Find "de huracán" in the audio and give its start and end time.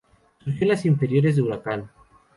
1.35-1.91